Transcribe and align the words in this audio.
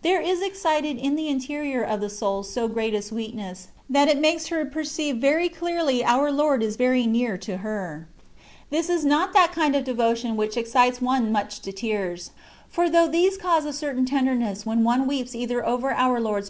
There 0.00 0.22
is 0.22 0.40
excited 0.40 0.96
in 0.96 1.16
the 1.16 1.28
interior 1.28 1.82
of 1.82 2.00
the 2.00 2.08
soul 2.08 2.42
so 2.42 2.66
great 2.66 2.94
a 2.94 3.02
sweetness, 3.02 3.68
that 3.90 4.08
it 4.08 4.16
makes 4.18 4.46
her 4.46 4.64
perceive 4.64 5.18
very 5.18 5.50
clearly 5.50 6.02
our 6.02 6.32
Lord 6.32 6.62
is 6.62 6.76
very 6.76 7.06
near 7.06 7.36
to 7.36 7.58
her. 7.58 8.08
This 8.70 8.88
is 8.88 9.04
not 9.04 9.34
that 9.34 9.52
kind 9.52 9.76
of 9.76 9.84
devotion 9.84 10.34
which 10.34 10.56
excites 10.56 11.02
one 11.02 11.30
much 11.30 11.60
to 11.60 11.72
tears; 11.72 12.30
for 12.70 12.88
though 12.88 13.06
these 13.06 13.36
cause 13.36 13.66
a 13.66 13.72
certain 13.74 14.06
tenderness 14.06 14.64
when 14.64 14.82
one 14.82 15.06
weeps 15.06 15.34
either 15.34 15.58
over 15.66 15.88
our 15.88 15.92
Lord^s 15.92 15.94
passion, 15.94 16.06
* 16.06 16.08
The" 16.08 16.14
Interior 16.24 16.38
Castle." 16.40 16.44